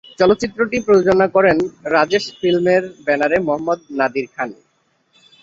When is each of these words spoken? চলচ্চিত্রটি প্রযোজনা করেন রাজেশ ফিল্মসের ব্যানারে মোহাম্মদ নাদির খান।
চলচ্চিত্রটি 0.19 0.77
প্রযোজনা 0.85 1.27
করেন 1.35 1.57
রাজেশ 1.93 2.25
ফিল্মসের 2.39 2.83
ব্যানারে 3.05 3.37
মোহাম্মদ 3.45 3.79
নাদির 3.97 4.27
খান। 4.33 4.49